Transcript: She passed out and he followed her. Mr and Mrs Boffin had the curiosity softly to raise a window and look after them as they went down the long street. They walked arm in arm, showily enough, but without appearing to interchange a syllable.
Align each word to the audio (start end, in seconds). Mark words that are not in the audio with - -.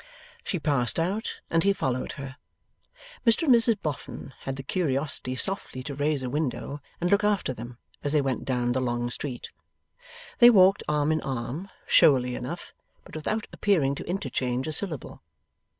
She 0.43 0.57
passed 0.57 0.99
out 0.99 1.41
and 1.51 1.63
he 1.63 1.73
followed 1.73 2.13
her. 2.13 2.37
Mr 3.23 3.43
and 3.43 3.53
Mrs 3.53 3.79
Boffin 3.83 4.33
had 4.45 4.55
the 4.55 4.63
curiosity 4.63 5.35
softly 5.35 5.83
to 5.83 5.93
raise 5.93 6.23
a 6.23 6.29
window 6.31 6.81
and 6.99 7.11
look 7.11 7.23
after 7.23 7.53
them 7.53 7.77
as 8.03 8.11
they 8.11 8.19
went 8.19 8.43
down 8.43 8.71
the 8.71 8.81
long 8.81 9.11
street. 9.11 9.49
They 10.39 10.49
walked 10.49 10.81
arm 10.87 11.11
in 11.11 11.21
arm, 11.21 11.69
showily 11.85 12.33
enough, 12.33 12.73
but 13.03 13.15
without 13.15 13.45
appearing 13.53 13.93
to 13.93 14.09
interchange 14.09 14.65
a 14.65 14.71
syllable. 14.71 15.21